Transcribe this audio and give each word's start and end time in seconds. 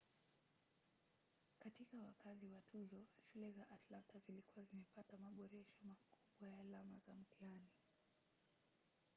katika 1.59 1.97
wakati 2.01 2.47
wa 2.47 2.61
tuzo 2.61 3.05
shule 3.23 3.51
za 3.51 3.69
atlanta 3.69 4.19
zilikuwa 4.19 4.65
zimepata 4.65 5.17
maboresho 5.17 5.77
makubwa 5.81 6.47
ya 6.49 6.59
alama 6.59 6.99
za 7.07 7.13
mtihani 7.15 7.69